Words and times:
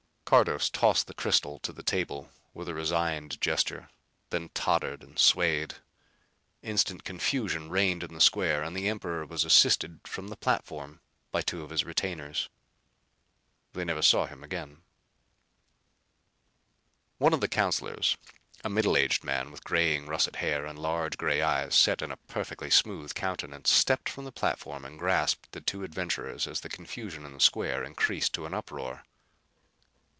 Cardos 0.25 0.69
tossed 0.69 1.07
the 1.07 1.13
crystal 1.13 1.59
to 1.59 1.73
the 1.73 1.83
table 1.83 2.31
with 2.53 2.69
a 2.69 2.73
resigned 2.73 3.41
gesture, 3.41 3.89
then 4.29 4.47
tottered 4.53 5.03
and 5.03 5.19
swayed. 5.19 5.75
Instant 6.61 7.03
confusion 7.03 7.69
reigned 7.69 8.01
in 8.01 8.13
the 8.13 8.21
square 8.21 8.63
and 8.63 8.73
the 8.73 8.87
emperor 8.87 9.25
was 9.25 9.43
assisted 9.43 9.99
from 10.05 10.29
the 10.29 10.37
platform 10.37 11.01
by 11.33 11.41
two 11.41 11.63
of 11.63 11.69
his 11.69 11.83
retainers. 11.83 12.47
They 13.73 13.83
never 13.83 14.01
saw 14.01 14.25
him 14.25 14.41
again. 14.41 14.83
One 17.17 17.33
of 17.33 17.41
the 17.41 17.49
counsellors, 17.49 18.15
a 18.63 18.69
middle 18.69 18.95
aged 18.95 19.25
man 19.25 19.51
with 19.51 19.65
graying 19.65 20.05
russet 20.07 20.37
hair 20.37 20.65
and 20.65 20.79
large 20.79 21.17
gray 21.17 21.41
eyes 21.41 21.75
set 21.75 22.01
in 22.01 22.09
a 22.09 22.15
perfectly 22.15 22.69
smooth 22.69 23.13
countenance, 23.15 23.69
stepped 23.69 24.07
from 24.07 24.23
the 24.23 24.31
platform 24.31 24.85
and 24.85 24.97
grasped 24.97 25.51
the 25.51 25.59
two 25.59 25.83
adventurers 25.83 26.47
as 26.47 26.61
the 26.61 26.69
confusion 26.69 27.25
in 27.25 27.33
the 27.33 27.41
square 27.41 27.83
increased 27.83 28.31
to 28.35 28.45
an 28.45 28.53
uproar. 28.53 29.03